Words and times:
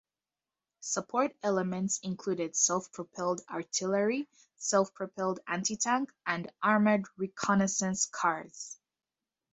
Support 0.79 1.35
elements 1.43 1.99
included 1.99 2.55
self-propelled 2.55 3.41
artillery, 3.47 4.27
self-propelled 4.57 5.41
anti-tank, 5.47 6.11
and 6.25 6.51
armored 6.63 7.05
reconnaissance 7.17 8.07
cars. 8.07 8.79